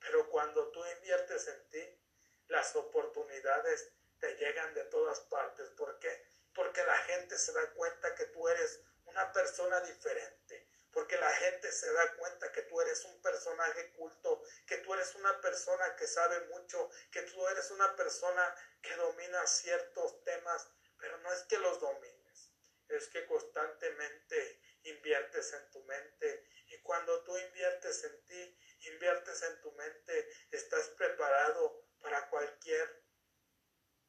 Pero 0.00 0.30
cuando 0.30 0.70
tú 0.70 0.82
inviertes 0.96 1.46
en 1.46 1.68
ti, 1.68 2.00
las 2.48 2.74
oportunidades 2.74 3.92
te 4.18 4.34
llegan 4.36 4.72
de 4.72 4.84
todas 4.84 5.20
partes. 5.20 5.68
¿Por 5.70 5.98
qué? 5.98 6.33
Porque 6.54 6.84
la 6.84 6.96
gente 6.98 7.36
se 7.36 7.52
da 7.52 7.70
cuenta 7.72 8.14
que 8.14 8.26
tú 8.26 8.48
eres 8.48 8.80
una 9.06 9.32
persona 9.32 9.80
diferente. 9.80 10.68
Porque 10.92 11.16
la 11.16 11.30
gente 11.32 11.72
se 11.72 11.92
da 11.92 12.14
cuenta 12.16 12.52
que 12.52 12.62
tú 12.62 12.80
eres 12.80 13.04
un 13.04 13.20
personaje 13.20 13.90
culto, 13.92 14.42
que 14.66 14.76
tú 14.78 14.94
eres 14.94 15.14
una 15.16 15.40
persona 15.40 15.96
que 15.96 16.06
sabe 16.06 16.40
mucho, 16.46 16.88
que 17.10 17.22
tú 17.22 17.48
eres 17.48 17.70
una 17.72 17.96
persona 17.96 18.54
que 18.80 18.94
domina 18.94 19.44
ciertos 19.46 20.22
temas, 20.22 20.68
pero 20.98 21.18
no 21.18 21.32
es 21.32 21.42
que 21.42 21.58
los 21.58 21.80
domines, 21.80 22.52
es 22.88 23.08
que 23.08 23.26
constantemente 23.26 24.60
inviertes 24.84 25.52
en 25.54 25.70
tu 25.70 25.82
mente. 25.82 26.48
Y 26.68 26.80
cuando 26.82 27.24
tú 27.24 27.36
inviertes 27.36 28.04
en 28.04 28.24
ti, 28.26 28.58
inviertes 28.82 29.42
en 29.42 29.60
tu 29.62 29.72
mente, 29.72 30.28
estás 30.52 30.90
preparado 30.90 31.88
para 32.00 32.28
cualquier, 32.28 33.02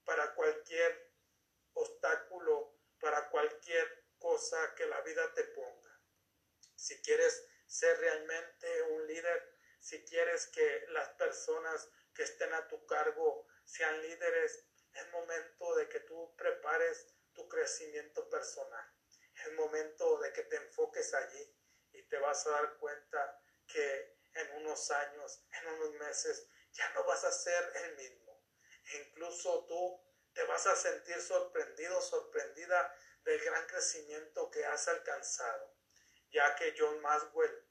para 0.03 0.35
cualquier 0.35 1.11
obstáculo, 1.73 2.77
para 2.99 3.29
cualquier 3.29 4.05
que 4.75 4.85
la 4.85 5.01
vida 5.01 5.33
te 5.33 5.43
ponga. 5.45 5.99
Si 6.75 7.01
quieres 7.01 7.43
ser 7.65 7.97
realmente 7.97 8.81
un 8.83 9.07
líder, 9.07 9.57
si 9.79 10.03
quieres 10.05 10.47
que 10.47 10.85
las 10.89 11.09
personas 11.09 11.89
que 12.13 12.23
estén 12.23 12.53
a 12.53 12.67
tu 12.67 12.85
cargo 12.85 13.47
sean 13.63 14.01
líderes, 14.01 14.65
es 14.93 15.11
momento 15.11 15.75
de 15.75 15.89
que 15.89 16.01
tú 16.01 16.35
prepares 16.37 17.07
tu 17.33 17.47
crecimiento 17.47 18.29
personal. 18.29 18.87
Es 19.45 19.51
momento 19.53 20.19
de 20.19 20.31
que 20.31 20.43
te 20.43 20.57
enfoques 20.57 21.13
allí 21.13 21.57
y 21.93 22.03
te 22.03 22.17
vas 22.19 22.45
a 22.45 22.51
dar 22.51 22.77
cuenta 22.77 23.41
que 23.67 24.19
en 24.35 24.51
unos 24.57 24.91
años, 24.91 25.43
en 25.51 25.67
unos 25.67 25.91
meses, 25.93 26.47
ya 26.71 26.87
no 26.93 27.03
vas 27.05 27.23
a 27.23 27.31
ser 27.31 27.71
el 27.83 27.95
mismo. 27.95 28.25
incluso 28.99 29.65
tú 29.65 30.05
te 30.33 30.43
vas 30.43 30.67
a 30.67 30.75
sentir 30.75 31.19
sorprendido, 31.19 31.99
sorprendida 32.01 32.95
del 33.25 33.43
gran 33.43 33.65
crecimiento 33.65 34.49
que 34.51 34.63
has 34.65 34.87
alcanzado, 34.87 35.75
ya 36.29 36.55
que 36.55 36.75
John 36.77 37.01
Maswell 37.01 37.67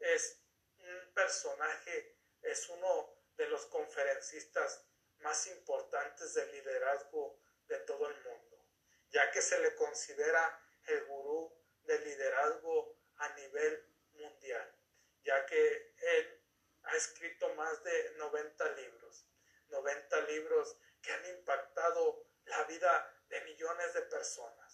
es 0.00 0.42
un 0.78 1.14
personaje, 1.14 2.18
es 2.42 2.68
uno 2.68 3.16
de 3.36 3.48
los 3.48 3.66
conferencistas 3.66 4.84
más 5.18 5.46
importantes 5.46 6.34
del 6.34 6.50
liderazgo 6.52 7.40
de 7.68 7.78
todo 7.80 8.08
el 8.08 8.16
mundo, 8.22 8.66
ya 9.10 9.30
que 9.30 9.40
se 9.40 9.58
le 9.60 9.74
considera 9.76 10.60
el 10.86 11.04
gurú 11.06 11.56
del 11.84 12.04
liderazgo 12.04 12.98
a 13.16 13.28
nivel 13.34 13.86
mundial, 14.12 14.74
ya 15.22 15.46
que 15.46 15.94
él 15.98 16.42
ha 16.82 16.96
escrito 16.96 17.54
más 17.54 17.82
de 17.84 18.10
90 18.16 18.72
libros, 18.72 19.26
90 19.68 20.20
libros 20.22 20.76
que 21.00 21.12
han 21.12 21.26
impactado 21.26 22.26
la 22.44 22.64
vida 22.64 23.22
de 23.28 23.40
millones 23.42 23.94
de 23.94 24.02
personas. 24.02 24.65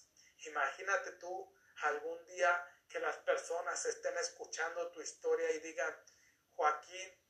Imagínate 0.44 1.12
tú 1.12 1.55
algún 1.83 2.24
día 2.26 2.64
que 2.88 3.00
las 3.00 3.16
personas 3.18 3.85
estén 3.87 4.16
escuchando 4.18 4.90
tu 4.90 5.00
historia 5.00 5.50
y 5.52 5.61
digan, 5.61 5.94
Joaquín, 6.50 7.22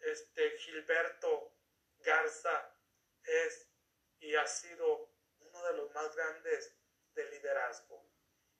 este 0.00 0.58
Gilberto 0.58 1.56
Garza 1.98 2.74
es 3.24 3.68
y 4.20 4.34
ha 4.34 4.46
sido 4.46 5.14
uno 5.38 5.64
de 5.64 5.72
los 5.74 5.92
más 5.92 6.14
grandes 6.14 6.74
de 7.14 7.24
liderazgo 7.30 8.08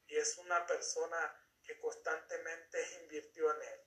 y 0.06 0.16
es 0.16 0.38
una 0.38 0.66
persona 0.66 1.34
que 1.62 1.78
constantemente 1.78 2.82
invirtió 3.02 3.52
en 3.54 3.62
él. 3.62 3.80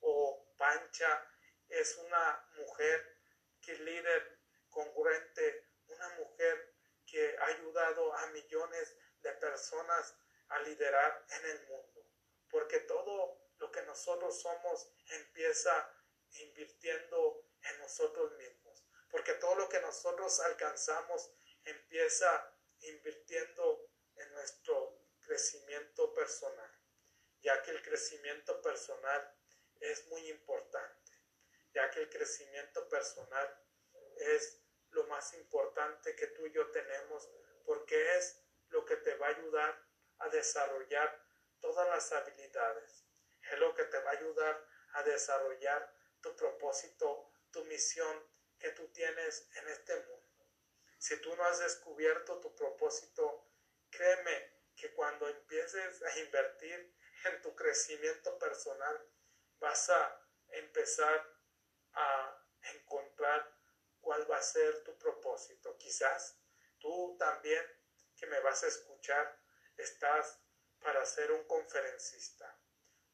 O 0.00 0.54
Pancha 0.56 1.28
es 1.68 1.96
una 1.96 2.48
mujer 2.56 3.18
que 3.60 3.74
líder 3.78 4.38
congruente, 4.68 5.68
una 5.86 6.08
mujer 6.10 6.74
que 7.06 7.36
ha 7.38 7.46
ayudado 7.46 8.14
a 8.14 8.26
millones 8.28 8.96
de 9.24 9.32
personas 9.32 10.14
a 10.48 10.60
liderar 10.60 11.26
en 11.30 11.46
el 11.46 11.66
mundo. 11.66 12.06
Porque 12.48 12.78
todo 12.80 13.50
lo 13.58 13.72
que 13.72 13.82
nosotros 13.82 14.40
somos 14.40 14.88
empieza 15.08 15.90
invirtiendo 16.30 17.48
en 17.62 17.78
nosotros 17.78 18.32
mismos. 18.36 18.84
Porque 19.10 19.34
todo 19.34 19.56
lo 19.56 19.68
que 19.68 19.80
nosotros 19.80 20.38
alcanzamos 20.40 21.32
empieza 21.64 22.52
invirtiendo 22.80 23.90
en 24.16 24.32
nuestro 24.34 25.00
crecimiento 25.20 26.12
personal, 26.12 26.70
ya 27.40 27.62
que 27.62 27.70
el 27.70 27.82
crecimiento 27.82 28.60
personal 28.60 29.34
es 29.80 30.06
muy 30.08 30.28
importante, 30.28 31.12
ya 31.72 31.90
que 31.90 32.00
el 32.00 32.10
crecimiento 32.10 32.88
personal 32.88 33.62
es 34.18 34.60
lo 34.90 35.04
más 35.04 35.32
importante 35.34 36.14
que 36.14 36.28
tú 36.28 36.46
y 36.46 36.52
yo 36.52 36.70
tenemos, 36.70 37.28
porque 37.64 38.16
es 38.16 38.43
lo 38.70 38.84
que 38.84 38.96
te 38.96 39.14
va 39.16 39.26
a 39.26 39.30
ayudar 39.30 39.82
a 40.18 40.28
desarrollar 40.28 41.24
todas 41.60 41.88
las 41.88 42.12
habilidades, 42.12 43.04
es 43.50 43.58
lo 43.58 43.74
que 43.74 43.84
te 43.84 43.98
va 44.00 44.10
a 44.10 44.14
ayudar 44.14 44.66
a 44.94 45.02
desarrollar 45.02 45.94
tu 46.20 46.34
propósito, 46.36 47.32
tu 47.50 47.64
misión 47.64 48.28
que 48.58 48.70
tú 48.70 48.88
tienes 48.88 49.48
en 49.56 49.68
este 49.68 49.96
mundo. 49.96 50.46
Si 50.98 51.20
tú 51.20 51.34
no 51.36 51.44
has 51.44 51.58
descubierto 51.58 52.40
tu 52.40 52.54
propósito, 52.54 53.50
créeme 53.90 54.54
que 54.76 54.92
cuando 54.94 55.28
empieces 55.28 56.02
a 56.02 56.18
invertir 56.18 56.96
en 57.24 57.42
tu 57.42 57.54
crecimiento 57.54 58.38
personal, 58.38 59.06
vas 59.58 59.90
a 59.90 60.28
empezar 60.48 61.30
a 61.92 62.46
encontrar 62.74 63.54
cuál 64.00 64.30
va 64.30 64.38
a 64.38 64.42
ser 64.42 64.82
tu 64.84 64.96
propósito. 64.98 65.76
Quizás 65.78 66.38
tú 66.78 67.16
también 67.18 67.64
me 68.26 68.40
vas 68.40 68.62
a 68.64 68.68
escuchar, 68.68 69.40
estás 69.76 70.40
para 70.80 71.04
ser 71.04 71.32
un 71.32 71.44
conferencista 71.44 72.58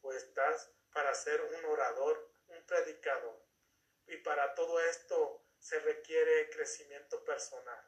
o 0.03 0.13
estás 0.13 0.71
para 0.93 1.15
ser 1.15 1.41
un 1.41 1.65
orador, 1.67 2.33
un 2.49 2.67
predicador. 2.67 3.45
Y 4.07 4.17
para 4.19 4.55
todo 4.55 4.81
esto 4.81 5.47
se 5.59 5.79
requiere 5.81 6.51
crecimiento 6.51 7.25
personal. 7.25 7.85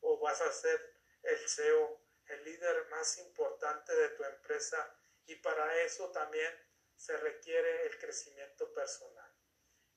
O 0.00 0.18
vas 0.18 0.40
a 0.40 0.52
ser 0.52 0.96
el 1.22 1.48
CEO 1.48 2.00
el 2.30 2.44
líder 2.44 2.86
más 2.88 3.18
importante 3.18 3.94
de 3.94 4.10
tu 4.10 4.24
empresa 4.24 4.96
y 5.26 5.36
para 5.36 5.82
eso 5.82 6.10
también 6.10 6.52
se 6.96 7.16
requiere 7.16 7.86
el 7.86 7.98
crecimiento 7.98 8.72
personal, 8.72 9.32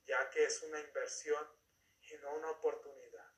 ya 0.05 0.29
que 0.29 0.45
es 0.45 0.61
una 0.63 0.79
inversión 0.79 1.47
y 2.01 2.15
no 2.17 2.33
una 2.35 2.51
oportunidad. 2.51 3.29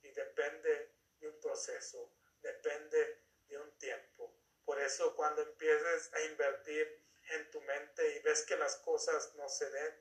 Y 0.00 0.10
depende 0.10 0.96
de 1.18 1.28
un 1.28 1.40
proceso, 1.40 2.12
depende 2.42 3.22
de 3.48 3.58
un 3.58 3.78
tiempo. 3.78 4.36
Por 4.64 4.78
eso 4.80 5.14
cuando 5.16 5.42
empieces 5.42 6.12
a 6.14 6.20
invertir 6.22 7.02
en 7.30 7.50
tu 7.50 7.60
mente 7.62 8.16
y 8.16 8.18
ves 8.20 8.42
que 8.42 8.56
las 8.56 8.76
cosas 8.76 9.34
no 9.34 9.48
se 9.48 9.68
den, 9.70 9.94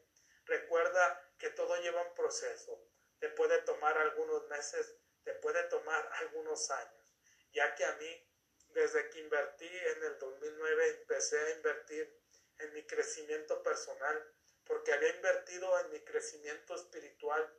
recuerda 0.45 1.33
que 1.37 1.49
todo 1.51 1.79
lleva 1.81 2.07
un 2.07 2.13
proceso. 2.13 2.87
Te 3.19 3.29
puede 3.29 3.61
tomar 3.61 3.97
algunos 3.97 4.47
meses, 4.47 4.95
te 5.23 5.33
puede 5.35 5.63
tomar 5.63 6.09
algunos 6.13 6.69
años, 6.71 7.05
ya 7.51 7.75
que 7.75 7.85
a 7.85 7.95
mí, 7.97 8.27
desde 8.69 9.09
que 9.09 9.19
invertí 9.19 9.67
en 9.67 10.03
el 10.03 10.17
2009, 10.17 10.89
empecé 11.01 11.39
a 11.39 11.51
invertir 11.51 12.19
en 12.59 12.73
mi 12.73 12.85
crecimiento 12.85 13.61
personal, 13.61 14.33
porque 14.65 14.93
había 14.93 15.15
invertido 15.15 15.79
en 15.79 15.91
mi 15.91 15.99
crecimiento 16.01 16.75
espiritual, 16.75 17.53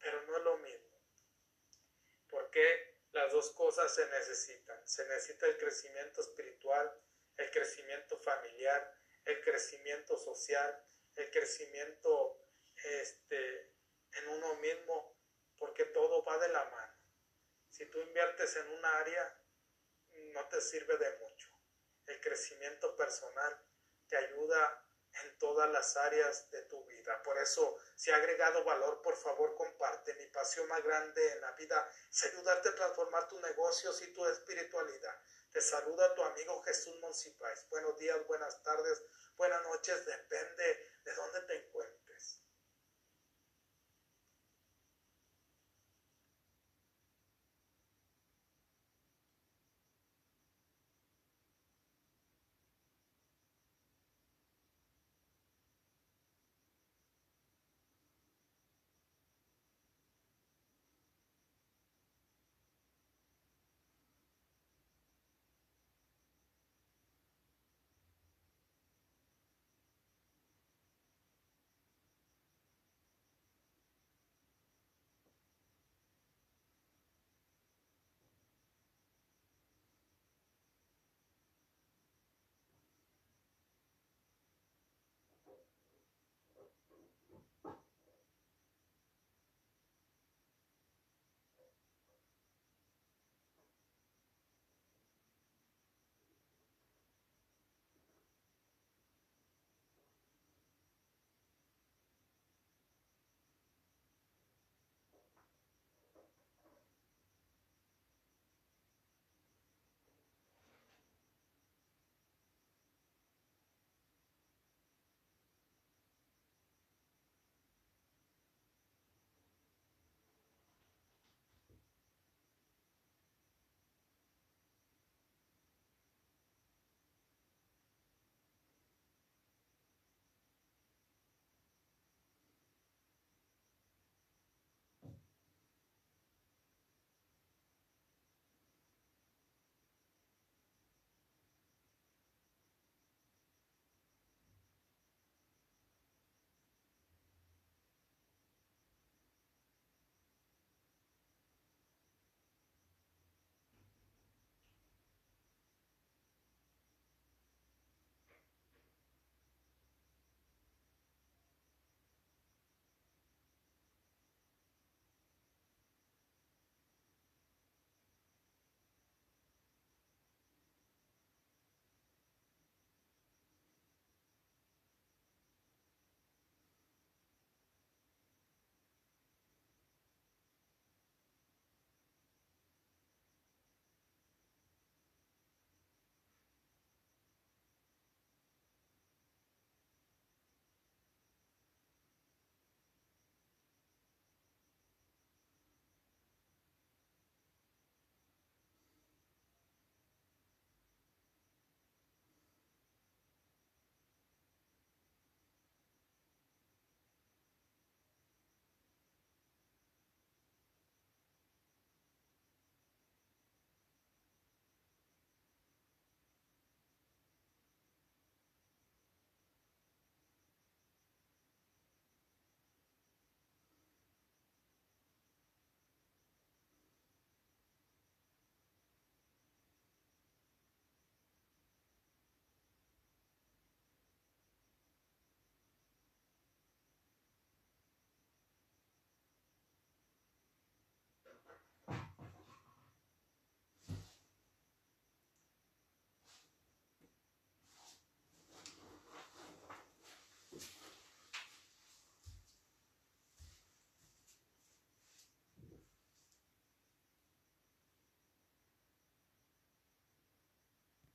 pero 0.00 0.22
no 0.22 0.36
es 0.36 0.42
lo 0.44 0.58
mismo. 0.58 0.98
Porque 2.28 2.97
las 3.18 3.32
dos 3.32 3.50
cosas 3.50 3.92
se 3.92 4.06
necesitan. 4.06 4.86
Se 4.86 5.06
necesita 5.08 5.46
el 5.46 5.58
crecimiento 5.58 6.20
espiritual, 6.20 7.02
el 7.36 7.50
crecimiento 7.50 8.16
familiar, 8.18 8.94
el 9.24 9.40
crecimiento 9.42 10.16
social, 10.16 10.84
el 11.16 11.28
crecimiento 11.30 12.40
este, 12.84 13.72
en 14.12 14.28
uno 14.28 14.54
mismo, 14.56 15.16
porque 15.56 15.84
todo 15.86 16.24
va 16.24 16.38
de 16.38 16.48
la 16.48 16.64
mano. 16.64 16.94
Si 17.70 17.86
tú 17.86 18.00
inviertes 18.00 18.54
en 18.56 18.70
un 18.70 18.84
área, 18.84 19.36
no 20.32 20.46
te 20.48 20.60
sirve 20.60 20.96
de 20.96 21.18
mucho. 21.18 21.48
El 22.06 22.20
crecimiento 22.20 22.94
personal 22.96 23.60
te 24.06 24.16
ayuda 24.16 24.87
en 25.22 25.38
todas 25.38 25.70
las 25.70 25.96
áreas 25.96 26.50
de 26.50 26.62
tu 26.62 26.84
vida. 26.86 27.22
Por 27.22 27.36
eso, 27.38 27.76
si 27.94 28.10
ha 28.10 28.16
agregado 28.16 28.64
valor, 28.64 29.02
por 29.02 29.16
favor, 29.16 29.54
comparte. 29.54 30.14
Mi 30.14 30.26
pasión 30.26 30.66
más 30.68 30.82
grande 30.82 31.32
en 31.32 31.40
la 31.40 31.52
vida 31.52 31.90
es 32.10 32.24
ayudarte 32.24 32.68
a 32.68 32.74
transformar 32.74 33.28
tus 33.28 33.40
negocios 33.40 34.00
y 34.02 34.12
tu 34.12 34.26
espiritualidad. 34.26 35.14
Te 35.50 35.60
saluda 35.60 36.14
tu 36.14 36.22
amigo 36.22 36.62
Jesús 36.62 36.98
Monsipais. 37.00 37.66
Buenos 37.70 37.98
días, 37.98 38.26
buenas 38.26 38.62
tardes, 38.62 39.02
buenas 39.36 39.62
noches, 39.62 40.04
depende 40.04 40.90
de 41.04 41.14
dónde 41.14 41.40
te 41.42 41.56
encuentres. 41.56 41.97